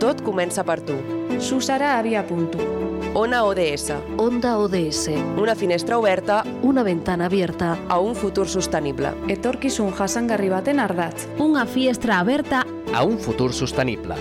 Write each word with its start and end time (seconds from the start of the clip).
Tot 0.00 0.22
comença 0.24 0.64
per 0.64 0.80
tu. 0.80 0.96
Susara 1.40 1.94
havia 1.98 2.22
punto. 2.26 2.58
Ona 3.14 3.42
ODS. 3.44 3.90
Onda 4.20 4.56
ODS. 4.58 5.08
Una 5.40 5.54
finestra 5.54 5.98
oberta 5.98 6.44
Una 6.62 6.82
ventana 6.82 7.26
abierta. 7.26 7.76
a 7.88 7.98
un 7.98 8.14
futur 8.14 8.48
sostenible. 8.48 9.12
Etorkizun 9.28 9.92
jasangarri 9.92 10.48
baten 10.48 10.80
ardatz. 10.80 11.26
Una 11.38 11.66
finestra 11.66 12.18
aberta 12.20 12.64
a 12.94 13.02
un 13.04 13.18
futur 13.18 13.52
sostenible. 13.52 14.14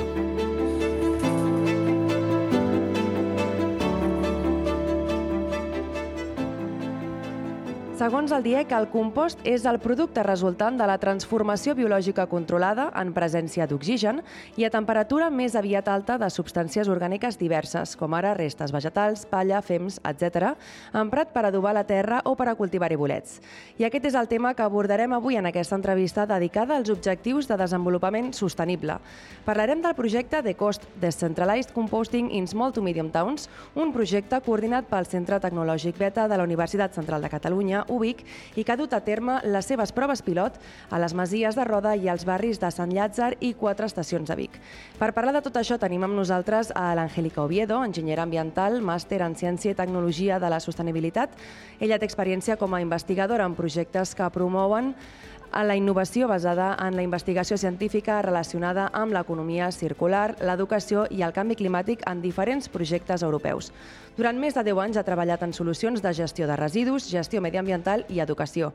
Segons 7.99 8.31
el 8.31 8.45
DIEC, 8.45 8.69
el 8.77 8.85
compost 8.93 9.41
és 9.43 9.65
el 9.67 9.75
producte 9.83 10.23
resultant 10.23 10.77
de 10.79 10.85
la 10.87 10.95
transformació 11.01 11.73
biològica 11.75 12.29
controlada 12.31 12.85
en 12.95 13.09
presència 13.11 13.65
d'oxigen 13.67 14.21
i 14.55 14.63
a 14.63 14.69
temperatura 14.71 15.25
més 15.27 15.57
aviat 15.59 15.89
alta 15.91 16.15
de 16.21 16.29
substàncies 16.31 16.87
orgàniques 16.87 17.35
diverses, 17.35 17.97
com 17.99 18.15
ara 18.15 18.31
restes 18.37 18.71
vegetals, 18.71 19.25
palla, 19.27 19.59
fems, 19.59 19.97
etc., 20.07 20.53
emprat 20.95 21.33
per 21.33 21.43
adobar 21.49 21.73
la 21.75 21.83
terra 21.89 22.21
o 22.23 22.37
per 22.39 22.47
a 22.47 22.53
cultivar-hi 22.55 22.95
bolets. 22.95 23.41
I 23.75 23.89
aquest 23.89 24.07
és 24.13 24.15
el 24.15 24.31
tema 24.31 24.53
que 24.55 24.63
abordarem 24.63 25.17
avui 25.17 25.35
en 25.35 25.51
aquesta 25.51 25.75
entrevista 25.75 26.23
dedicada 26.23 26.77
als 26.79 26.93
objectius 26.95 27.51
de 27.51 27.59
desenvolupament 27.59 28.31
sostenible. 28.31 28.95
Parlarem 29.43 29.83
del 29.83 29.97
projecte 29.99 30.39
The 30.39 30.55
Cost 30.55 30.87
Decentralized 31.03 31.75
Composting 31.75 32.31
in 32.31 32.47
Small 32.47 32.71
to 32.71 32.81
Medium 32.81 33.11
Towns, 33.11 33.49
un 33.75 33.91
projecte 33.91 34.39
coordinat 34.47 34.87
pel 34.87 35.11
Centre 35.11 35.43
Tecnològic 35.43 35.99
Beta 35.99 36.29
de 36.31 36.39
la 36.39 36.47
Universitat 36.47 36.95
Central 36.95 37.27
de 37.27 37.35
Catalunya, 37.35 37.83
UBIC, 37.99 38.23
i 38.55 38.63
que 38.63 38.73
ha 38.73 38.79
dut 38.79 38.95
a 38.95 39.01
terme 39.03 39.41
les 39.43 39.67
seves 39.67 39.91
proves 39.95 40.23
pilot 40.23 40.55
a 40.89 40.99
les 41.03 41.13
Masies 41.13 41.59
de 41.59 41.67
Roda 41.67 41.93
i 41.99 42.07
als 42.09 42.25
barris 42.27 42.61
de 42.61 42.71
Sant 42.71 42.93
Llàtzer 42.95 43.33
i 43.43 43.53
quatre 43.59 43.89
estacions 43.89 44.31
de 44.31 44.39
Vic. 44.39 44.55
Per 44.99 45.11
parlar 45.13 45.35
de 45.35 45.43
tot 45.45 45.59
això 45.59 45.77
tenim 45.81 46.07
amb 46.07 46.15
nosaltres 46.17 46.71
a 46.75 46.93
l'Angélica 46.97 47.43
Oviedo, 47.43 47.83
enginyera 47.83 48.23
ambiental, 48.23 48.79
màster 48.81 49.21
en 49.25 49.35
Ciència 49.35 49.73
i 49.73 49.77
Tecnologia 49.77 50.39
de 50.39 50.49
la 50.51 50.61
Sostenibilitat. 50.63 51.35
Ella 51.79 51.99
té 51.99 52.07
experiència 52.07 52.57
com 52.59 52.73
a 52.73 52.83
investigadora 52.83 53.45
en 53.45 53.57
projectes 53.59 54.15
que 54.15 54.31
promouen 54.33 54.93
a 55.51 55.63
la 55.63 55.75
innovació 55.75 56.27
basada 56.27 56.75
en 56.85 56.95
la 56.95 57.03
investigació 57.03 57.57
científica 57.57 58.21
relacionada 58.21 58.89
amb 58.93 59.13
l'economia 59.13 59.71
circular, 59.71 60.35
l'educació 60.41 61.07
i 61.09 61.23
el 61.25 61.33
canvi 61.33 61.57
climàtic 61.59 62.05
en 62.09 62.21
diferents 62.21 62.69
projectes 62.69 63.23
europeus. 63.23 63.71
Durant 64.17 64.39
més 64.39 64.57
de 64.57 64.63
10 64.67 64.81
anys 64.85 64.97
ha 64.97 65.05
treballat 65.07 65.43
en 65.43 65.53
solucions 65.53 66.01
de 66.01 66.13
gestió 66.13 66.47
de 66.47 66.57
residus, 66.59 67.09
gestió 67.09 67.41
mediambiental 67.41 68.05
i 68.09 68.19
educació. 68.19 68.73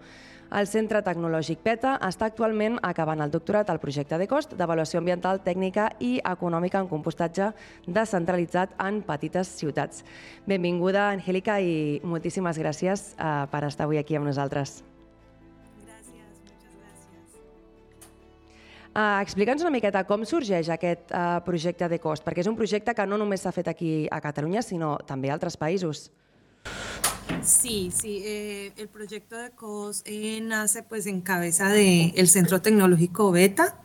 El 0.55 0.69
Centre 0.70 1.00
Tecnològic 1.02 1.64
PETA 1.64 1.97
està 2.05 2.28
actualment 2.28 2.77
acabant 2.84 3.25
el 3.25 3.33
doctorat 3.33 3.70
al 3.72 3.80
projecte 3.83 4.19
de 4.20 4.28
cost 4.30 4.55
d'avaluació 4.55 5.00
ambiental, 5.00 5.41
tècnica 5.42 5.89
i 5.98 6.19
econòmica 6.20 6.78
en 6.78 6.91
compostatge 6.92 7.50
descentralitzat 7.86 8.77
en 8.78 9.02
petites 9.02 9.50
ciutats. 9.58 10.05
Benvinguda, 10.47 11.08
Angélica, 11.11 11.58
i 11.58 12.00
moltíssimes 12.05 12.61
gràcies 12.61 13.14
eh, 13.19 13.36
per 13.50 13.64
estar 13.67 13.89
avui 13.89 13.98
aquí 13.98 14.20
amb 14.20 14.30
nosaltres. 14.30 14.83
Uh, 18.95 19.19
Explica'ns 19.25 19.64
una 19.64 19.73
miqueta 19.74 20.05
com 20.07 20.23
sorgeix 20.23 20.69
aquest 20.70 21.11
uh, 21.11 21.41
projecte 21.42 21.89
de 21.91 21.98
cost, 21.98 22.23
perquè 22.23 22.45
és 22.45 22.51
un 22.51 22.55
projecte 22.55 22.95
que 22.95 23.07
no 23.11 23.19
només 23.19 23.42
s'ha 23.42 23.51
fet 23.51 23.67
aquí 23.67 24.05
a 24.07 24.20
Catalunya, 24.23 24.63
sinó 24.63 24.95
també 25.02 25.33
a 25.33 25.35
altres 25.35 25.58
països. 25.58 26.13
Sí, 27.42 27.91
sí, 27.91 28.23
eh, 28.24 28.73
el 28.77 28.89
proyecto 28.89 29.36
de 29.36 29.51
COS 29.51 30.02
eh, 30.07 30.41
nace 30.41 30.83
pues 30.83 31.07
en 31.07 31.20
cabeza 31.23 31.69
del 31.69 32.29
Centro 32.29 32.63
Tecnológico 32.63 33.33
Beta 33.33 33.83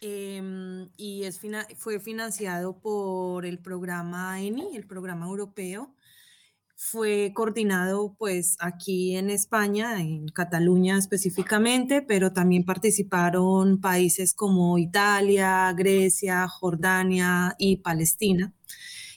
em, 0.00 0.88
y 0.96 1.24
es 1.24 1.40
fue 1.76 1.98
financiado 1.98 2.76
por 2.76 3.46
el 3.46 3.58
programa 3.58 4.40
ENI, 4.40 4.76
el 4.76 4.86
programa 4.86 5.26
europeo. 5.26 5.90
Fue 6.86 7.32
coordinado 7.34 8.14
pues 8.18 8.58
aquí 8.60 9.16
en 9.16 9.30
España, 9.30 10.02
en 10.02 10.28
Cataluña 10.28 10.98
específicamente, 10.98 12.02
pero 12.02 12.34
también 12.34 12.66
participaron 12.66 13.80
países 13.80 14.34
como 14.34 14.76
Italia, 14.76 15.72
Grecia, 15.72 16.46
Jordania 16.46 17.54
y 17.58 17.76
Palestina. 17.78 18.52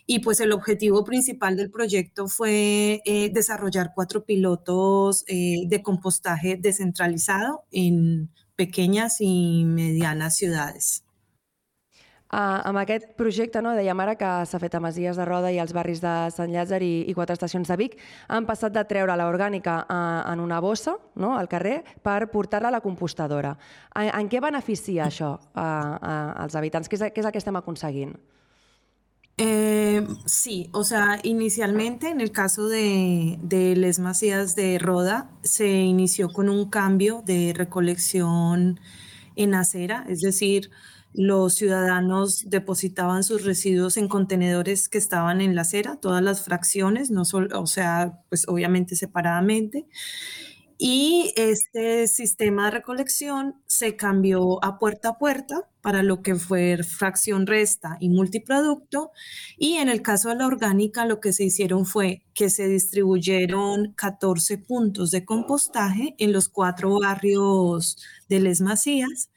Y 0.05 0.19
pues 0.19 0.39
el 0.39 0.53
objetivo 0.53 1.03
principal 1.03 1.57
del 1.57 1.69
proyecto 1.69 2.29
fue 2.29 3.01
eh, 3.03 3.29
desarrollar 3.33 3.91
cuatro 3.94 4.23
pilotos 4.23 5.25
eh, 5.28 5.66
de 5.67 5.84
compostaje 5.84 6.55
descentralizado 6.55 7.66
en 7.72 8.29
pequeñas 8.55 9.17
y 9.19 9.66
medianas 9.66 10.38
ciudades. 10.38 11.03
Uh, 12.28 12.60
amb 12.68 12.82
aquest 12.82 13.14
projecte, 13.16 13.62
no, 13.64 13.72
dèiem 13.72 14.00
ara 14.04 14.18
que 14.20 14.30
s'ha 14.50 14.60
fet 14.60 14.74
a 14.76 14.82
Masies 14.84 15.16
de 15.16 15.24
Roda 15.24 15.48
i 15.48 15.62
als 15.64 15.72
barris 15.72 16.02
de 16.04 16.16
Sant 16.36 16.52
Llàtzer 16.52 16.82
i, 16.84 17.06
i 17.08 17.14
quatre 17.16 17.38
estacions 17.38 17.70
de 17.72 17.78
Vic, 17.80 17.96
han 18.28 18.44
passat 18.50 18.74
de 18.76 18.84
treure 18.90 19.16
l'orgànica 19.16 19.78
uh, 19.86 20.00
en 20.34 20.44
una 20.44 20.60
bossa 20.60 20.98
no, 21.16 21.38
al 21.40 21.48
carrer 21.48 21.78
per 22.04 22.26
portar-la 22.34 22.68
a 22.68 22.76
la 22.76 22.84
compostadora. 22.84 23.56
En, 23.96 24.12
en 24.12 24.28
què 24.28 24.44
beneficia 24.44 25.06
això 25.08 25.38
uh, 25.38 25.62
uh, 25.62 26.34
als 26.44 26.60
habitants? 26.60 26.92
Què 26.92 27.00
és, 27.00 27.08
què 27.16 27.24
és 27.24 27.30
el 27.30 27.32
que 27.32 27.40
estem 27.40 27.62
aconseguint? 27.62 28.18
Eh, 29.40 30.06
sí, 30.26 30.68
o 30.74 30.84
sea, 30.84 31.20
inicialmente 31.24 32.09
en 32.09 32.22
el 32.22 32.32
caso 32.32 32.68
de, 32.68 33.38
de 33.42 33.76
Les 33.76 34.00
Masías 34.00 34.56
de 34.56 34.80
Roda 34.80 35.30
se 35.44 35.70
inició 35.70 36.28
con 36.30 36.50
un 36.50 36.70
cambio 36.72 37.22
de 37.24 37.54
recolección 37.56 38.80
en 39.38 39.56
acera, 39.56 40.06
es 40.09 40.22
decir, 40.22 40.70
los 41.14 41.53
ciudadanos 41.56 42.50
depositaban 42.50 43.24
sus 43.24 43.44
residuos 43.44 43.98
en 43.98 44.08
contenedores 44.08 44.90
que 44.90 44.98
estaban 44.98 45.42
en 45.42 45.56
la 45.56 45.62
acera, 45.62 45.98
todas 46.00 46.22
las 46.22 46.44
fracciones, 46.44 47.09
no 47.09 47.25
solo, 47.25 47.59
o 47.59 47.66
sea, 47.66 48.20
pues 48.30 48.47
obviamente 48.47 48.96
separadamente. 48.96 49.88
Y 50.80 51.34
este 51.36 52.08
sistema 52.08 52.66
de 52.66 52.72
recolección 52.72 53.56
se 53.66 53.96
cambió 53.96 54.64
a 54.64 54.78
puerta 54.78 55.10
a 55.10 55.18
puerta 55.18 55.68
para 55.82 56.04
lo 56.04 56.22
que 56.22 56.36
fue 56.36 56.84
fracción 56.84 57.48
resta 57.48 57.98
y 58.00 58.10
multiproducto. 58.10 59.12
Y 59.58 59.78
en 59.78 59.90
el 59.90 60.04
caso 60.04 60.30
de 60.30 60.36
la 60.36 60.46
orgánica, 60.46 61.06
lo 61.06 61.20
que 61.20 61.34
se 61.34 61.46
hicieron 61.46 61.86
fue 61.88 62.24
que 62.36 62.52
se 62.52 62.68
distribuyeron 62.68 63.94
14 63.94 64.60
puntos 64.60 65.10
de 65.10 65.26
compostaje 65.26 66.16
en 66.20 66.32
los 66.32 66.48
cuatro 66.48 67.00
barrios 67.00 67.98
de 68.30 68.40
Les 68.40 68.62
Masías 68.62 69.32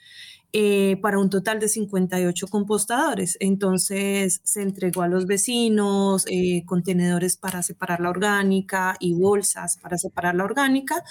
eh, 0.53 0.97
para 1.01 1.19
un 1.21 1.31
total 1.31 1.61
de 1.61 1.69
58 1.69 2.49
compostadores. 2.49 3.37
Entonces 3.41 4.41
se 4.43 4.63
entregó 4.63 5.03
a 5.03 5.09
los 5.09 5.27
vecinos 5.27 6.25
eh, 6.29 6.65
contenedores 6.67 7.37
para 7.37 7.63
separar 7.63 8.01
la 8.01 8.11
orgánica 8.11 8.97
y 8.99 9.15
bolsas 9.15 9.77
para 9.77 9.97
separar 9.97 10.35
la 10.35 10.45
orgánica 10.45 11.05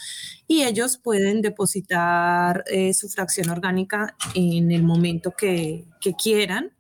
y 0.48 0.64
ellos 0.64 0.98
pueden 0.98 1.42
depositar 1.42 2.66
eh, 2.68 2.94
su 2.94 3.08
fracción 3.08 3.50
orgánica 3.50 4.16
en 4.36 4.72
el 4.72 4.84
momento 4.84 5.32
que, 5.38 5.86
que 6.02 6.14
quieran. 6.14 6.72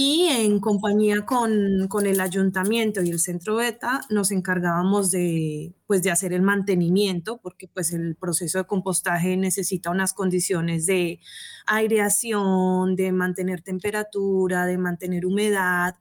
Y 0.00 0.28
en 0.28 0.60
compañía 0.60 1.26
con, 1.26 1.88
con, 1.88 2.06
el 2.06 2.20
ayuntamiento 2.20 3.02
y 3.02 3.10
el 3.10 3.18
centro 3.18 3.56
beta 3.56 4.02
nos 4.10 4.30
encargábamos 4.30 5.10
de, 5.10 5.74
pues, 5.88 6.04
de 6.04 6.12
hacer 6.12 6.32
el 6.32 6.42
mantenimiento, 6.42 7.40
porque 7.42 7.66
pues, 7.66 7.92
el 7.92 8.14
proceso 8.14 8.58
de 8.58 8.64
compostaje 8.64 9.36
necesita 9.36 9.90
unas 9.90 10.12
condiciones 10.12 10.86
de 10.86 11.18
aireación, 11.66 12.94
de 12.94 13.10
mantener 13.10 13.60
temperatura, 13.62 14.66
de 14.66 14.78
mantener 14.78 15.26
humedad. 15.26 15.96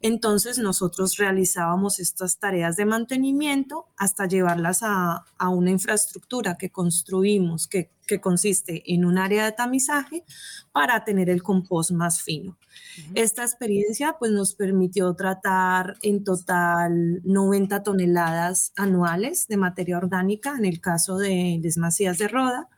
Entonces 0.00 0.56
nosotros 0.56 1.18
realizábamos 1.18 2.00
estas 2.00 2.38
tareas 2.38 2.76
de 2.76 2.86
mantenimiento 2.86 3.84
hasta 3.98 4.26
llevarlas 4.26 4.82
a, 4.82 5.26
a 5.36 5.48
una 5.50 5.72
infraestructura 5.72 6.56
que 6.56 6.70
construimos, 6.70 7.68
que, 7.68 7.90
que 8.12 8.20
consiste 8.20 8.82
en 8.92 9.06
un 9.06 9.16
área 9.16 9.46
de 9.46 9.52
tamizaje 9.52 10.22
para 10.70 11.02
tener 11.02 11.30
el 11.30 11.42
compost 11.42 11.92
más 11.92 12.20
fino. 12.20 12.50
Uh 12.50 12.54
-huh. 12.54 13.12
Esta 13.14 13.42
experiencia 13.42 14.16
pues, 14.18 14.32
nos 14.32 14.54
permitió 14.54 15.14
tratar 15.14 15.96
en 16.02 16.24
total 16.24 17.22
90 17.24 17.82
toneladas 17.82 18.72
anuales 18.76 19.48
de 19.48 19.56
materia 19.56 19.96
orgánica, 19.96 20.54
en 20.58 20.66
el 20.66 20.78
caso 20.78 21.16
de 21.16 21.58
Desmasías 21.62 22.18
de 22.18 22.28
Roda, 22.28 22.68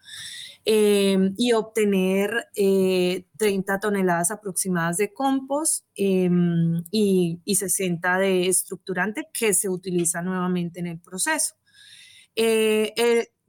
eh, 0.65 1.33
y 1.37 1.53
obtener 1.53 2.49
eh, 2.55 3.27
30 3.37 3.81
toneladas 3.81 4.31
aproximadas 4.31 4.99
de 4.99 5.13
compost 5.13 5.85
eh, 5.97 6.31
y, 6.93 7.41
y, 7.45 7.55
60 7.57 8.19
de 8.19 8.47
estructurante 8.47 9.29
que 9.33 9.53
se 9.53 9.69
utiliza 9.69 10.23
nuevamente 10.23 10.79
en 10.79 10.87
el 10.87 11.01
proceso. 11.01 11.57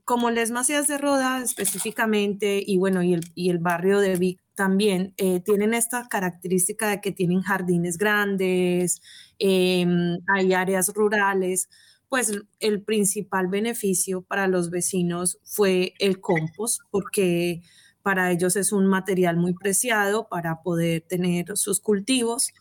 Como 0.06 0.30
Les 0.30 0.52
Macías 0.52 0.86
de 0.86 0.98
Roda 0.98 1.42
específicamente, 1.42 2.62
y 2.64 2.76
bueno, 2.78 3.02
y 3.02 3.12
el, 3.12 3.22
y 3.34 3.50
el 3.50 3.58
barrio 3.58 3.98
de 3.98 4.14
Vic 4.14 4.38
también, 4.54 5.14
eh, 5.16 5.40
tienen 5.40 5.74
esta 5.74 6.06
característica 6.06 6.88
de 6.88 7.00
que 7.00 7.10
tienen 7.10 7.42
jardines 7.42 7.98
grandes, 7.98 9.02
em, 9.40 10.20
hay 10.28 10.54
áreas 10.54 10.92
rurales, 10.94 11.68
pues 12.08 12.30
el 12.60 12.82
principal 12.84 13.48
beneficio 13.48 14.22
para 14.22 14.46
los 14.46 14.70
vecinos 14.70 15.40
fue 15.42 15.94
el 15.98 16.20
compost, 16.20 16.82
porque 16.92 17.62
para 18.06 18.30
ellos 18.30 18.54
es 18.54 18.70
un 18.70 18.86
material 18.86 19.36
muy 19.36 19.52
preciado 19.52 20.28
para 20.28 20.62
poder 20.62 21.02
tener 21.08 21.56
sus 21.56 21.80
cultivos, 21.80 22.52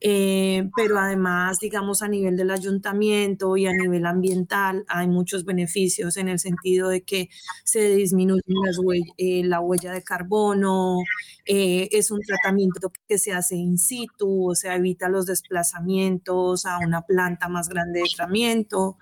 eh, 0.00 0.70
pero 0.76 0.96
además, 0.96 1.58
digamos, 1.58 2.02
a 2.02 2.08
nivel 2.08 2.36
del 2.36 2.52
ayuntamiento 2.52 3.56
y 3.56 3.66
a 3.66 3.72
nivel 3.72 4.06
ambiental 4.06 4.84
hay 4.86 5.08
muchos 5.08 5.44
beneficios 5.44 6.16
en 6.18 6.28
el 6.28 6.38
sentido 6.38 6.88
de 6.88 7.02
que 7.02 7.30
se 7.64 7.96
disminuye 7.96 8.42
eh, 9.16 9.42
la 9.42 9.58
huella 9.58 9.92
de 9.92 10.04
carbono, 10.04 10.98
eh, 11.44 11.88
es 11.90 12.12
un 12.12 12.20
tratamiento 12.20 12.92
que 13.08 13.18
se 13.18 13.32
hace 13.32 13.56
in 13.56 13.78
situ, 13.78 14.50
o 14.50 14.54
sea, 14.54 14.76
evita 14.76 15.08
los 15.08 15.26
desplazamientos 15.26 16.64
a 16.64 16.78
una 16.78 17.02
planta 17.02 17.48
más 17.48 17.68
grande 17.68 18.00
de 18.00 18.08
tratamiento. 18.14 18.98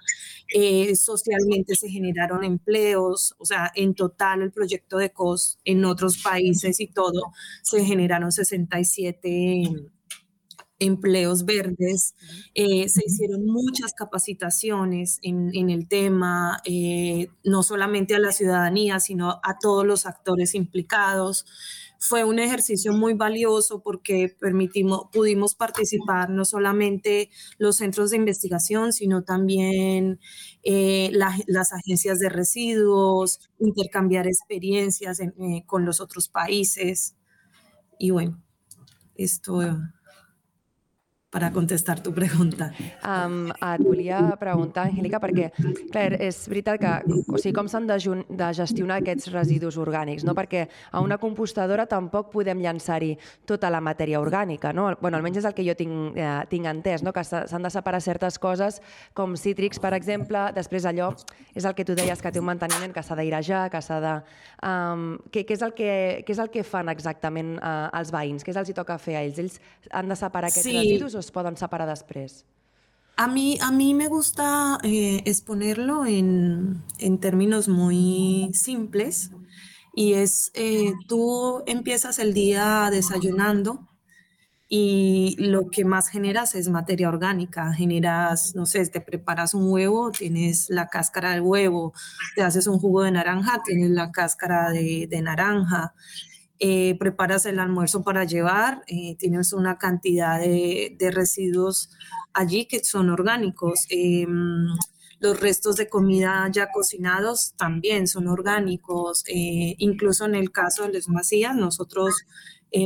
Eh, 0.52 0.96
socialmente 0.96 1.76
se 1.76 1.88
generaron 1.88 2.42
empleos, 2.42 3.34
o 3.38 3.44
sea, 3.44 3.70
en 3.74 3.94
total 3.94 4.42
el 4.42 4.52
proyecto 4.52 4.96
de 4.96 5.10
COS 5.10 5.60
en 5.64 5.84
otros 5.90 6.22
países 6.22 6.80
y 6.80 6.86
todo, 6.86 7.32
se 7.62 7.84
generaron 7.84 8.32
67 8.32 9.90
empleos 10.80 11.44
verdes, 11.44 12.14
eh, 12.54 12.88
se 12.88 13.02
hicieron 13.06 13.46
muchas 13.46 13.92
capacitaciones 13.92 15.18
en, 15.22 15.70
el 15.70 15.86
tema, 15.86 16.60
eh, 16.64 17.28
no 17.44 17.62
solamente 17.62 18.14
a 18.14 18.18
la 18.18 18.32
ciudadanía, 18.32 18.98
sino 18.98 19.40
a 19.42 19.58
todos 19.60 19.86
los 19.86 20.06
actores 20.06 20.54
implicados 20.54 21.44
fue 22.00 22.24
un 22.24 22.38
ejercicio 22.38 22.94
muy 22.94 23.12
valioso 23.12 23.82
porque 23.82 24.34
permitimos, 24.40 25.02
pudimos 25.12 25.54
participar 25.54 26.30
no 26.30 26.46
solamente 26.46 27.30
los 27.58 27.76
centros 27.76 28.10
de 28.10 28.16
investigación, 28.16 28.94
sino 28.94 29.22
también 29.22 30.18
eh, 30.62 31.10
las 31.12 31.72
agencias 31.72 32.18
de 32.18 32.30
residuos, 32.30 33.40
intercambiar 33.58 34.26
experiencias 34.26 35.20
eh, 35.20 35.30
con 35.66 35.84
los 35.84 36.00
otros 36.00 36.28
países. 36.28 37.16
Y 37.98 38.10
bueno, 38.10 38.42
esto 39.14 39.60
para 41.30 41.52
contestar 41.52 42.02
tu 42.02 42.12
pregunta. 42.12 42.72
Um, 43.06 43.50
et 43.54 43.82
volia 43.86 44.18
preguntar, 44.38 44.88
Angélica, 44.90 45.20
perquè 45.22 45.50
clar, 45.92 46.16
és 46.18 46.40
veritat 46.50 46.80
que 46.82 46.94
o 47.06 47.38
sigui, 47.38 47.54
com 47.54 47.68
s'han 47.70 47.86
de, 47.86 47.98
de 48.26 48.48
gestionar 48.58 48.98
aquests 48.98 49.30
residus 49.30 49.78
orgànics, 49.78 50.24
no? 50.26 50.34
perquè 50.34 50.64
a 50.90 51.02
una 51.04 51.20
compostadora 51.22 51.86
tampoc 51.86 52.32
podem 52.34 52.58
llançar-hi 52.64 53.12
tota 53.46 53.70
la 53.70 53.78
matèria 53.80 54.18
orgànica. 54.18 54.74
No? 54.74 54.88
Bueno, 55.00 55.20
almenys 55.20 55.38
és 55.44 55.46
el 55.46 55.54
que 55.54 55.66
jo 55.66 55.76
tinc, 55.78 56.18
eh, 56.18 56.32
tinc 56.50 56.66
entès, 56.66 57.06
no? 57.06 57.14
que 57.14 57.22
s'han 57.22 57.62
de 57.62 57.70
separar 57.70 58.02
certes 58.02 58.38
coses, 58.42 58.80
com 59.14 59.38
cítrics, 59.38 59.78
per 59.78 59.94
exemple, 59.94 60.48
després 60.56 60.88
allò 60.90 61.12
és 61.54 61.62
el 61.64 61.76
que 61.78 61.86
tu 61.86 61.94
deies 61.94 62.18
que 62.18 62.34
té 62.34 62.42
un 62.42 62.48
manteniment 62.48 62.90
que 62.94 63.06
s'ha 63.06 63.14
d'airejar, 63.14 63.68
que 63.70 63.82
s'ha 63.84 64.00
de... 64.02 64.16
Um, 64.66 65.14
què, 65.30 65.44
què, 65.46 65.54
és 65.54 65.62
el 65.62 65.76
que, 65.78 65.92
què 66.26 66.34
és 66.34 66.42
el 66.42 66.50
que 66.50 66.66
fan 66.66 66.90
exactament 66.90 67.54
uh, 67.58 67.86
els 67.96 68.10
veïns? 68.10 68.42
Què 68.42 68.50
els 68.50 68.74
hi 68.74 68.76
toca 68.76 68.98
fer 68.98 69.16
a 69.20 69.22
ells? 69.22 69.38
Ells 69.38 69.60
han 69.94 70.10
de 70.10 70.18
separar 70.18 70.50
aquests 70.50 70.66
sí. 70.66 70.76
residus 70.76 71.19
es 71.20 71.30
poden 71.30 71.56
separar 71.56 71.86
després? 71.88 72.44
A 73.16 73.26
mí, 73.28 73.58
a 73.60 73.70
mí 73.70 73.92
me 73.92 74.08
gusta 74.08 74.78
eh, 74.82 75.22
exponerlo 75.26 76.06
en, 76.06 76.82
en, 76.98 77.18
términos 77.18 77.68
muy 77.68 78.50
simples 78.54 79.30
y 79.94 80.14
es, 80.14 80.50
eh, 80.54 80.94
tú 81.06 81.62
empiezas 81.66 82.18
el 82.18 82.32
día 82.32 82.88
desayunando 82.90 83.86
y 84.68 85.36
lo 85.38 85.68
que 85.68 85.84
más 85.84 86.08
generas 86.08 86.54
es 86.54 86.68
materia 86.68 87.08
orgánica. 87.08 87.74
Generas, 87.74 88.54
no 88.54 88.64
sé, 88.64 88.86
te 88.86 89.00
preparas 89.00 89.52
un 89.52 89.70
huevo, 89.70 90.12
tienes 90.12 90.70
la 90.70 90.86
cáscara 90.86 91.32
del 91.32 91.42
huevo, 91.42 91.92
te 92.36 92.42
haces 92.42 92.68
un 92.68 92.78
jugo 92.78 93.02
de 93.02 93.10
naranja, 93.10 93.60
tienes 93.64 93.90
la 93.90 94.12
cáscara 94.12 94.70
de 94.70 95.20
naranja, 95.22 95.92
eh, 96.62 96.94
preparas 96.98 97.46
el 97.46 97.58
almuerzo 97.58 98.02
para 98.04 98.24
llevar, 98.24 98.82
eh, 98.86 99.16
tienes 99.18 99.54
una 99.54 99.78
cantidad 99.78 100.38
de, 100.38 101.10
residuos 101.10 101.88
allí 102.34 102.66
que 102.66 102.84
son 102.84 103.08
orgánicos. 103.08 103.86
Em, 103.88 104.66
los 105.20 105.40
restos 105.40 105.76
de 105.76 105.88
comida 105.88 106.46
ya 106.52 106.70
cocinados 106.70 107.54
también 107.56 108.06
son 108.06 108.28
orgánicos. 108.28 109.24
Eh, 109.28 109.74
incluso 109.78 110.26
en 110.26 110.34
el 110.34 110.52
caso 110.52 110.82
de 110.82 110.90
Les 110.90 111.08
Macías, 111.08 111.56
nosotros 111.56 112.14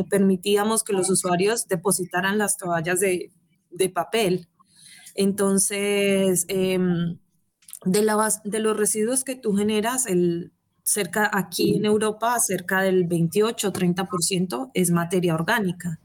permitíamos 0.09 0.83
que 0.83 0.95
los 0.95 1.11
usuarios 1.11 1.69
depositaran 1.69 2.39
las 2.39 2.57
toallas 2.57 3.01
de, 3.01 3.33
de 3.71 3.89
papel. 3.91 4.49
Entonces, 5.15 6.47
em, 6.49 7.19
de, 7.85 8.03
la, 8.03 8.29
de 8.45 8.61
los 8.61 8.77
residuos 8.77 9.25
que 9.25 9.35
tú 9.35 9.55
generas, 9.57 10.07
el 10.07 10.54
cerca 10.85 11.31
aquí 11.33 11.77
en 11.77 11.87
Europa, 11.87 12.39
cerca 12.39 12.83
del 12.83 13.09
28-30% 13.09 14.71
es 14.75 14.91
materia 14.91 15.35
orgánica. 15.35 15.99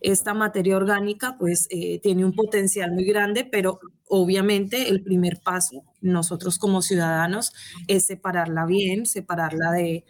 Esta 0.00 0.32
materia 0.34 0.76
orgánica 0.76 1.36
pues 1.38 1.66
eh, 1.70 1.98
tiene 2.00 2.24
un 2.24 2.32
potencial 2.32 2.92
muy 2.92 3.04
grande, 3.04 3.44
pero 3.44 3.80
obviamente 4.06 4.90
el 4.90 5.02
primer 5.02 5.40
paso 5.40 5.82
nosotros 6.00 6.58
como 6.58 6.82
ciudadanos 6.82 7.52
es 7.88 8.06
separarla 8.06 8.64
bien, 8.66 9.06
separarla 9.06 9.72
de, 9.72 10.04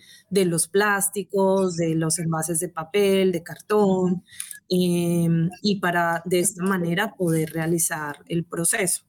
los 0.44 0.68
plásticos, 0.68 1.76
de 1.76 1.94
los 1.94 2.18
envases 2.18 2.60
de 2.60 2.68
papel, 2.68 3.32
de 3.32 3.42
cartón, 3.42 4.24
em, 4.68 5.48
y 5.62 5.80
para 5.80 6.22
de 6.26 6.40
esta 6.40 6.62
manera 6.62 7.14
poder 7.14 7.52
realizar 7.52 8.18
el 8.28 8.44
proceso. 8.44 9.04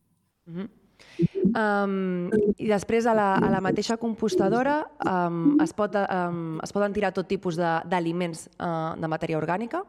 Um, 1.50 2.30
I 2.58 2.68
després 2.70 3.08
a 3.10 3.14
la, 3.18 3.30
a 3.36 3.50
la 3.50 3.62
mateixa 3.64 3.98
compostadora 3.98 4.82
um, 5.06 5.56
es, 5.64 5.74
pot, 5.74 5.96
um, 5.98 6.60
es 6.64 6.76
poden 6.76 6.94
tirar 6.94 7.14
tot 7.16 7.30
tipus 7.30 7.58
d'aliments 7.58 8.48
de, 8.50 8.66
uh, 8.66 8.94
de 9.00 9.10
matèria 9.12 9.40
orgànica? 9.40 9.84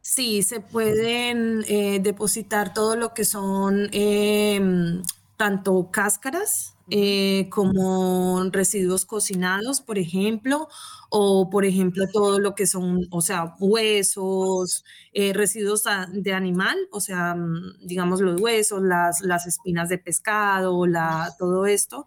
Sí, 0.00 0.42
se 0.42 0.60
pueden 0.60 1.64
eh, 1.68 1.98
depositar 2.00 2.72
todo 2.72 2.96
lo 2.96 3.12
que 3.12 3.24
son 3.24 3.88
eh, 3.92 5.02
tanto 5.38 5.90
cáscaras 5.90 6.74
eh, 6.90 7.48
como 7.50 8.42
residuos 8.50 9.06
cocinados, 9.06 9.80
por 9.80 9.98
ejemplo, 9.98 10.68
o 11.10 11.48
por 11.50 11.64
ejemplo 11.64 12.06
todo 12.12 12.40
lo 12.40 12.54
que 12.54 12.66
son, 12.66 13.06
o 13.10 13.20
sea, 13.22 13.54
huesos, 13.60 14.84
eh, 15.12 15.32
residuos 15.32 15.84
de 16.12 16.32
animal, 16.34 16.76
o 16.90 17.00
sea, 17.00 17.34
mm, 17.34 17.86
digamos 17.86 18.20
los 18.20 18.40
huesos, 18.40 18.82
las, 18.82 19.20
las 19.20 19.46
espinas 19.46 19.88
de 19.88 19.98
pescado, 19.98 20.86
la, 20.86 21.30
todo 21.38 21.66
esto 21.66 22.06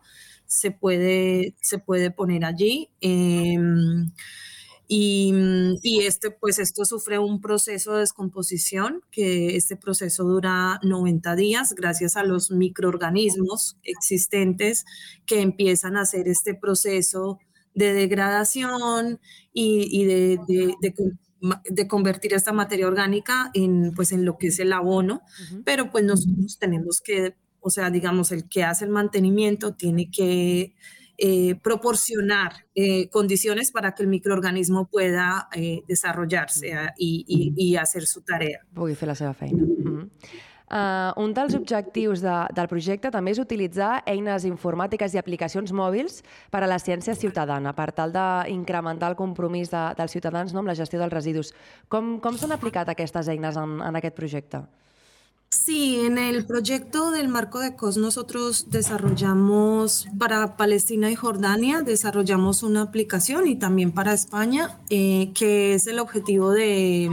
se 0.51 0.71
puede, 0.71 1.55
se 1.61 1.79
puede 1.79 2.11
poner 2.11 2.43
allí. 2.43 2.89
Em, 2.99 3.90
Mm, 4.93 5.75
y, 5.83 6.01
este, 6.01 6.31
pues 6.31 6.59
esto 6.59 6.83
sufre 6.83 7.17
un 7.17 7.39
proceso 7.39 7.93
de 7.93 8.01
descomposición, 8.01 9.01
que 9.09 9.55
este 9.55 9.77
proceso 9.77 10.25
dura 10.25 10.81
90 10.83 11.35
días 11.37 11.73
gracias 11.73 12.17
a 12.17 12.23
los 12.23 12.51
microorganismos 12.51 13.77
existentes 13.83 14.83
que 15.25 15.39
empiezan 15.41 15.95
a 15.95 16.01
hacer 16.01 16.27
este 16.27 16.55
proceso 16.55 17.39
de 17.73 17.93
degradación 17.93 19.21
y, 19.53 20.03
de, 20.03 20.37
de, 21.69 21.87
convertir 21.87 22.33
esta 22.33 22.51
materia 22.51 22.87
orgánica 22.87 23.49
en, 23.53 23.93
pues, 23.95 24.11
en 24.11 24.25
lo 24.25 24.37
que 24.37 24.47
es 24.47 24.59
el 24.59 24.73
abono, 24.73 25.21
pero 25.63 25.89
pues 25.89 26.03
nosotros 26.03 26.59
tenemos 26.59 26.99
que, 26.99 27.35
o 27.61 27.69
sea, 27.69 27.89
digamos, 27.91 28.33
el 28.33 28.49
que 28.49 28.65
hace 28.65 28.83
el 28.85 28.91
mantenimiento 28.91 29.73
tiene 29.73 30.11
que 30.11 30.75
eh, 31.23 31.55
proporcionar 31.61 32.65
eh, 32.73 33.07
condiciones 33.09 33.71
para 33.71 33.93
que 33.93 34.01
el 34.01 34.09
microorganismo 34.09 34.87
pueda 34.87 35.47
eh, 35.53 35.83
desarrollarse 35.87 36.73
i, 36.97 37.25
i, 37.27 37.53
i 37.55 37.75
hacer 37.75 38.07
su 38.07 38.21
tarea. 38.21 38.63
Pugui 38.73 38.95
fer 38.97 39.11
la 39.11 39.15
seva 39.15 39.33
feina. 39.33 39.61
Mm 39.61 39.85
-hmm. 39.85 40.09
Uh, 40.71 41.11
un 41.19 41.33
dels 41.33 41.53
objectius 41.53 42.21
de, 42.21 42.47
del 42.55 42.67
projecte 42.71 43.09
també 43.11 43.31
és 43.31 43.39
utilitzar 43.39 44.03
eines 44.07 44.45
informàtiques 44.47 45.13
i 45.13 45.19
aplicacions 45.19 45.73
mòbils 45.75 46.21
per 46.49 46.63
a 46.63 46.67
la 46.67 46.77
ciència 46.79 47.13
ciutadana, 47.13 47.73
per 47.73 47.91
tal 47.91 48.13
d'incrementar 48.15 49.09
el 49.11 49.17
compromís 49.19 49.69
de, 49.69 49.81
dels 49.97 50.11
ciutadans 50.11 50.53
no, 50.53 50.59
amb 50.59 50.71
la 50.71 50.75
gestió 50.75 50.97
dels 50.97 51.11
residus. 51.11 51.51
Com, 51.89 52.21
com 52.21 52.37
s'han 52.37 52.51
aplicat 52.51 52.87
aquestes 52.87 53.27
eines 53.27 53.57
en, 53.57 53.81
en 53.81 53.95
aquest 53.95 54.15
projecte? 54.15 54.63
Sí, 55.53 55.99
en 55.99 56.17
el 56.17 56.45
proyecto 56.45 57.11
del 57.11 57.27
marco 57.27 57.59
de 57.59 57.75
COS 57.75 57.97
nosotros 57.97 58.69
desarrollamos 58.69 60.07
para 60.17 60.55
Palestina 60.55 61.11
y 61.11 61.15
Jordania, 61.15 61.81
desarrollamos 61.81 62.63
una 62.63 62.83
aplicación 62.83 63.47
y 63.47 63.57
también 63.59 63.91
para 63.91 64.13
España, 64.13 64.79
eh, 64.89 65.33
que 65.35 65.73
es 65.73 65.87
el 65.87 65.99
objetivo 65.99 66.51
de, 66.51 67.09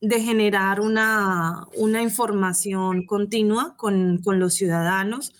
generar 0.00 0.80
una, 0.80 1.66
información 2.00 3.04
continua 3.04 3.74
con, 3.76 4.18
con, 4.22 4.38
los 4.38 4.54
ciudadanos 4.54 5.32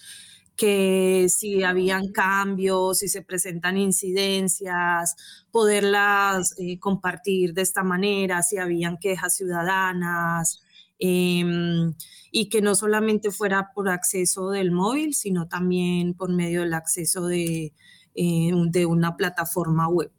que 0.56 1.28
si 1.28 1.62
habían 1.62 2.10
cambios, 2.10 2.98
si 2.98 3.08
se 3.08 3.22
presentan 3.22 3.76
incidencias, 3.76 5.14
poderlas 5.52 6.54
eh, 6.58 6.80
compartir 6.80 7.54
de 7.54 7.62
esta 7.62 7.84
manera, 7.84 8.42
si 8.42 8.58
habían 8.58 8.98
quejas 8.98 9.36
ciudadanas, 9.36 10.61
em, 11.02 11.94
y 12.30 12.48
que 12.48 12.62
no 12.62 12.74
solamente 12.74 13.30
fuera 13.30 13.72
por 13.74 13.88
acceso 13.88 14.50
del 14.50 14.70
móvil, 14.70 15.14
sino 15.14 15.48
también 15.48 16.14
por 16.14 16.32
medio 16.32 16.60
del 16.60 16.74
acceso 16.74 17.26
de, 17.26 17.72
eh, 18.14 18.50
de 18.70 18.86
una 18.86 19.16
plataforma 19.16 19.88
web. 19.88 20.10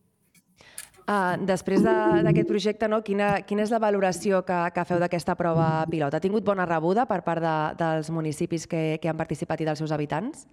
Uh, 1.04 1.36
després 1.44 1.82
d'aquest 1.84 2.38
de, 2.38 2.46
projecte, 2.48 2.88
no, 2.88 3.02
quina, 3.04 3.42
quina 3.44 3.66
és 3.66 3.72
la 3.74 3.80
valoració 3.84 4.40
que, 4.48 4.56
que 4.72 4.86
feu 4.88 5.02
d'aquesta 5.02 5.36
prova 5.36 5.84
pilot? 5.92 6.16
Ha 6.16 6.22
tingut 6.24 6.46
bona 6.48 6.64
rebuda 6.68 7.04
per 7.10 7.20
part 7.26 7.44
de, 7.44 7.56
dels 7.80 8.12
municipis 8.12 8.64
que, 8.72 8.84
que 9.04 9.12
han 9.12 9.20
participat 9.20 9.60
i 9.60 9.68
dels 9.68 9.84
seus 9.84 9.92
habitants? 9.92 10.46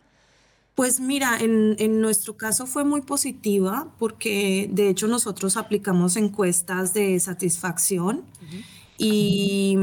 Pues 0.75 0.99
mira, 0.99 1.37
en, 1.39 1.77
en, 1.79 2.01
nuestro 2.01 2.37
caso 2.37 2.67
fue 2.67 2.85
muy 2.85 3.03
positiva 3.03 3.93
porque 3.99 4.69
de 4.73 4.89
hecho 4.89 5.07
nosotros 5.07 5.57
aplicamos 5.57 6.17
encuestas 6.17 6.95
de 6.95 7.21
satisfacción 7.21 8.17
uh 8.19 8.47
-huh. 8.47 8.80
Y, 9.03 9.77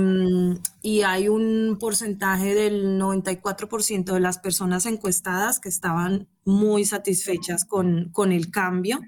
y, 0.83 1.01
hay 1.01 1.27
un 1.27 1.77
porcentaje 1.79 2.53
del 2.53 2.99
94% 2.99 4.13
de 4.13 4.19
las 4.19 4.37
personas 4.37 4.85
encuestadas 4.85 5.59
que 5.59 5.69
estaban 5.69 6.27
muy 6.45 6.85
satisfechas 6.85 7.65
con, 7.65 8.09
con 8.11 8.31
el 8.31 8.51
cambio. 8.51 8.99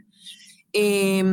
Eh, 0.73 1.23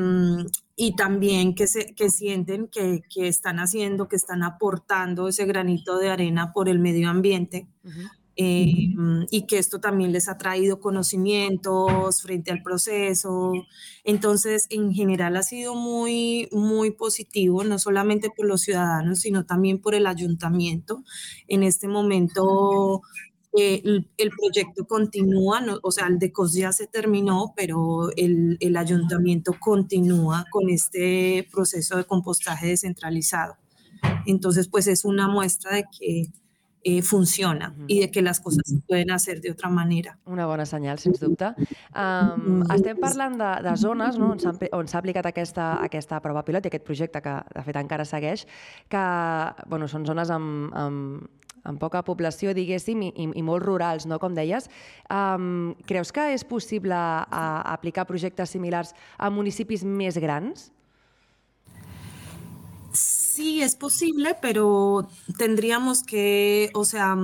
y 0.76 0.94
también 0.94 1.54
que, 1.54 1.66
se, 1.66 1.94
que 1.94 2.10
sienten 2.10 2.68
que, 2.68 3.00
que, 3.08 3.28
están 3.28 3.60
haciendo, 3.60 4.08
que 4.08 4.16
están 4.16 4.42
aportando 4.42 5.26
ese 5.26 5.46
granito 5.46 5.96
de 5.96 6.10
arena 6.10 6.52
por 6.52 6.68
el 6.68 6.78
medio 6.78 7.08
ambiente. 7.08 7.66
Eh, 8.36 8.94
y 9.30 9.46
que 9.46 9.58
esto 9.58 9.80
también 9.80 10.12
les 10.12 10.28
ha 10.28 10.36
traído 10.36 10.78
conocimientos 10.78 12.20
frente 12.20 12.50
al 12.50 12.62
proceso. 12.62 13.52
Entonces, 14.04 14.66
en 14.68 14.92
general 14.92 15.36
ha 15.36 15.42
sido 15.42 15.74
muy, 15.74 16.48
muy 16.52 16.90
positivo, 16.90 17.64
no 17.64 17.78
solamente 17.78 18.28
por 18.30 18.46
los 18.46 18.60
ciudadanos, 18.60 19.20
sino 19.20 19.46
también 19.46 19.80
por 19.80 19.94
el 19.94 20.06
ayuntamiento. 20.06 21.02
En 21.48 21.62
este 21.62 21.88
momento 21.88 23.00
eh, 23.58 23.80
el, 23.84 24.10
el, 24.18 24.30
proyecto 24.30 24.84
continúa, 24.86 25.62
no, 25.62 25.78
o 25.82 25.90
sea, 25.90 26.06
el 26.08 26.18
de 26.18 26.30
COS 26.30 26.52
ya 26.54 26.72
se 26.72 26.86
terminó, 26.86 27.54
pero 27.56 28.10
el, 28.16 28.58
el, 28.60 28.76
ayuntamiento 28.76 29.54
continúa 29.58 30.44
con 30.50 30.68
este 30.68 31.48
proceso 31.50 31.96
de 31.96 32.04
compostaje 32.04 32.66
descentralizado. 32.66 33.56
Entonces, 34.26 34.68
pues 34.68 34.88
es 34.88 35.06
una 35.06 35.26
muestra 35.28 35.74
de 35.76 35.84
que 35.98 36.26
eh, 36.86 37.02
funciona 37.02 37.68
uh 37.68 37.82
-huh. 37.82 37.84
i 37.88 38.00
de 38.00 38.10
que 38.10 38.22
les 38.22 38.40
coses 38.40 38.62
se 38.64 38.78
poden 38.86 39.10
hacer 39.10 39.40
de 39.40 39.50
otra 39.50 39.68
manera. 39.68 40.18
Una 40.24 40.46
bona 40.46 40.64
senyal, 40.64 40.98
sens 40.98 41.18
dubte. 41.18 41.46
Um, 41.94 42.62
estem 42.70 42.96
parlant 43.00 43.36
de, 43.36 43.68
de 43.68 43.76
zones 43.76 44.16
no, 44.18 44.36
on 44.72 44.88
s'ha 44.88 44.98
aplicat 44.98 45.26
aquesta, 45.26 45.82
aquesta 45.82 46.20
prova 46.20 46.44
pilot 46.44 46.64
i 46.64 46.68
aquest 46.68 46.84
projecte 46.84 47.20
que, 47.20 47.34
de 47.54 47.62
fet, 47.62 47.76
encara 47.76 48.04
segueix, 48.04 48.46
que 48.88 49.04
bueno, 49.66 49.88
són 49.88 50.06
zones 50.06 50.30
amb, 50.30 50.72
amb, 50.74 51.28
amb 51.64 51.80
poca 51.80 52.02
població, 52.02 52.54
diguéssim, 52.54 53.02
i, 53.02 53.12
i, 53.16 53.30
i 53.34 53.42
molt 53.42 53.64
rurals, 53.64 54.06
no? 54.06 54.18
com 54.18 54.34
deies. 54.34 54.68
Um, 55.10 55.74
creus 55.86 56.12
que 56.12 56.32
és 56.34 56.44
possible 56.44 56.94
a, 56.94 57.62
aplicar 57.72 58.06
projectes 58.06 58.50
similars 58.50 58.94
a 59.18 59.30
municipis 59.30 59.84
més 59.84 60.16
grans? 60.18 60.70
Sí, 63.36 63.60
es 63.60 63.74
posible, 63.74 64.34
pero 64.40 65.08
tendríamos 65.36 66.02
que, 66.02 66.70
o 66.72 66.86
sea, 66.86 67.14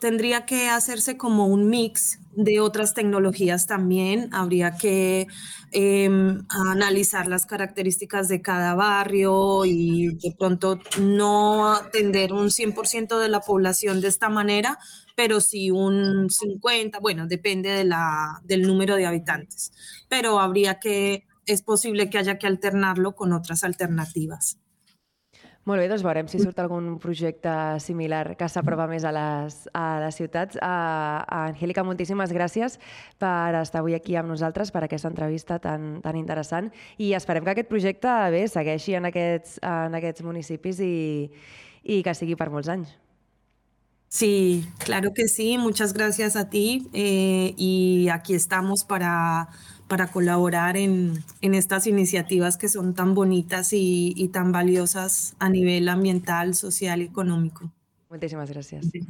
tendría 0.00 0.46
que 0.46 0.68
hacerse 0.68 1.16
como 1.16 1.46
un 1.46 1.68
mix 1.68 2.18
de 2.32 2.58
otras 2.58 2.92
tecnologías 2.92 3.68
también. 3.68 4.34
Habría 4.34 4.76
que 4.76 5.28
eh, 5.70 6.10
analizar 6.48 7.28
las 7.28 7.46
características 7.46 8.26
de 8.26 8.42
cada 8.42 8.74
barrio 8.74 9.64
y 9.64 10.16
de 10.16 10.34
pronto 10.36 10.80
no 11.00 11.72
atender 11.72 12.32
un 12.32 12.50
100% 12.50 13.20
de 13.20 13.28
la 13.28 13.38
población 13.38 14.00
de 14.00 14.08
esta 14.08 14.28
manera, 14.30 14.80
pero 15.14 15.40
sí 15.40 15.70
un 15.70 16.30
50, 16.30 16.98
bueno, 16.98 17.28
depende 17.28 17.70
de 17.70 17.84
la, 17.84 18.40
del 18.42 18.62
número 18.62 18.96
de 18.96 19.06
habitantes. 19.06 19.72
Pero 20.08 20.40
habría 20.40 20.80
que, 20.80 21.28
es 21.46 21.62
posible 21.62 22.10
que 22.10 22.18
haya 22.18 22.38
que 22.38 22.48
alternarlo 22.48 23.14
con 23.14 23.32
otras 23.32 23.62
alternativas. 23.62 24.58
Molt 25.64 25.80
bé, 25.80 25.86
doncs 25.88 26.02
veurem 26.04 26.26
si 26.28 26.36
surt 26.42 26.58
algun 26.60 26.98
projecte 27.00 27.52
similar 27.80 28.34
que 28.36 28.48
s'aprova 28.52 28.84
més 28.90 29.04
a 29.08 29.12
les, 29.16 29.54
a 29.72 29.84
les 30.02 30.18
ciutats. 30.20 30.58
Uh, 30.60 31.22
Angélica, 31.38 31.84
moltíssimes 31.88 32.34
gràcies 32.36 32.76
per 33.20 33.56
estar 33.62 33.80
avui 33.80 33.96
aquí 33.96 34.18
amb 34.20 34.28
nosaltres, 34.28 34.68
per 34.74 34.82
aquesta 34.84 35.08
entrevista 35.08 35.56
tan, 35.64 36.02
tan 36.04 36.18
interessant 36.20 36.68
i 37.00 37.14
esperem 37.16 37.46
que 37.46 37.54
aquest 37.54 37.72
projecte 37.72 38.12
bé 38.34 38.44
segueixi 38.52 38.98
en 39.00 39.08
aquests, 39.08 39.56
en 39.64 39.96
aquests 39.96 40.26
municipis 40.28 40.84
i, 40.84 40.92
i 41.96 42.02
que 42.04 42.12
sigui 42.12 42.36
per 42.36 42.50
molts 42.52 42.68
anys. 42.68 42.92
Sí, 44.14 44.64
claro 44.78 45.12
que 45.12 45.26
sí. 45.26 45.58
Muchas 45.58 45.92
gracias 45.92 46.36
a 46.36 46.48
ti 46.48 46.88
eh, 46.92 47.52
y 47.56 48.08
aquí 48.10 48.34
estamos 48.34 48.84
para 48.84 49.48
para 49.88 50.08
colaborar 50.08 50.76
en, 50.76 51.22
en, 51.40 51.54
estas 51.54 51.86
iniciativas 51.86 52.56
que 52.56 52.68
son 52.68 52.94
tan 52.94 53.14
bonitas 53.14 53.72
y, 53.72 54.14
y, 54.16 54.28
tan 54.28 54.52
valiosas 54.52 55.34
a 55.38 55.48
nivel 55.48 55.88
ambiental, 55.88 56.54
social 56.54 57.02
y 57.02 57.04
económico. 57.04 57.70
Muchísimas 58.08 58.50
gracias. 58.50 58.86
Sí. 58.90 59.00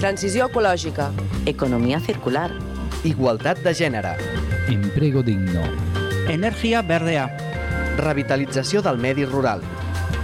Transició 0.00 0.46
ecològica. 0.48 1.10
Economia 1.44 2.00
circular. 2.00 2.48
Igualtat 3.04 3.58
de 3.60 3.74
gènere. 3.74 4.14
Empleo 4.72 5.22
digno. 5.22 5.60
Energia 6.32 6.80
verdea. 6.80 7.26
Revitalització 7.98 8.80
del 8.80 8.96
medi 8.96 9.26
rural. 9.28 9.60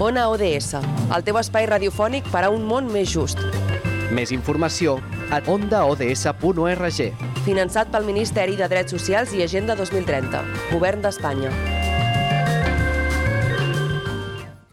Ona 0.00 0.30
ODS, 0.32 0.80
el 1.12 1.28
teu 1.28 1.36
espai 1.40 1.68
radiofònic 1.68 2.32
per 2.32 2.46
a 2.48 2.50
un 2.52 2.64
món 2.68 2.88
més 2.92 3.12
just. 3.12 3.40
Més 4.14 4.30
informació 4.34 4.98
a 5.34 5.40
ondaods.org. 5.50 7.00
Finançat 7.46 7.90
pel 7.94 8.06
Ministeri 8.06 8.58
de 8.58 8.68
Drets 8.70 8.94
Socials 8.94 9.34
i 9.34 9.42
Agenda 9.46 9.78
2030. 9.78 10.44
Govern 10.70 11.02
d'Espanya. 11.02 11.75